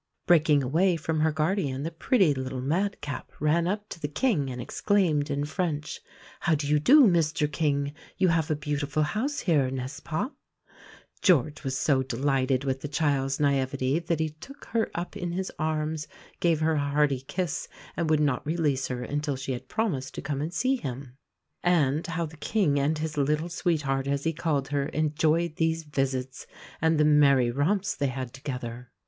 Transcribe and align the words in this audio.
Breaking 0.25 0.63
away 0.63 0.95
from 0.95 1.19
her 1.19 1.31
guardian 1.31 1.83
the 1.83 1.91
pretty 1.91 2.33
little 2.33 2.59
madcap 2.59 3.31
ran 3.39 3.67
up 3.67 3.87
to 3.89 3.99
the 3.99 4.07
King 4.07 4.49
and 4.49 4.59
exclaimed 4.59 5.29
in 5.29 5.45
French: 5.45 6.01
"How 6.39 6.55
do 6.55 6.65
you 6.65 6.79
do, 6.79 7.03
Mr 7.05 7.45
King? 7.47 7.93
You 8.17 8.29
have 8.29 8.49
a 8.49 8.55
beautiful 8.55 9.03
house 9.03 9.41
here, 9.41 9.69
n'est 9.69 9.97
ce 9.97 9.99
pas?" 9.99 10.31
George 11.21 11.63
was 11.63 11.77
so 11.77 12.01
delighted 12.01 12.63
with 12.63 12.81
the 12.81 12.87
child's 12.87 13.37
naïveté 13.37 14.03
that 14.07 14.19
he 14.19 14.29
took 14.29 14.65
her 14.73 14.89
up 14.95 15.15
in 15.15 15.33
his 15.33 15.51
arms, 15.59 16.07
gave 16.39 16.61
her 16.61 16.73
a 16.73 16.79
hearty 16.79 17.19
kiss, 17.21 17.67
and 17.95 18.09
would 18.09 18.19
not 18.19 18.43
release 18.43 18.87
her 18.87 19.03
until 19.03 19.35
she 19.35 19.51
had 19.51 19.67
promised 19.69 20.15
to 20.15 20.21
come 20.23 20.41
and 20.41 20.51
see 20.51 20.77
him. 20.77 21.15
And 21.61 22.07
how 22.07 22.25
the 22.25 22.37
King 22.37 22.79
and 22.79 22.97
his 22.97 23.17
"little 23.17 23.49
sweetheart," 23.49 24.07
as 24.07 24.23
he 24.23 24.33
called 24.33 24.69
her, 24.69 24.87
enjoyed 24.87 25.57
these 25.57 25.83
visits! 25.83 26.47
and 26.81 26.97
the 26.99 27.05
merry 27.05 27.51
romps 27.51 27.93
they 27.95 28.07
had 28.07 28.33
together! 28.33 28.89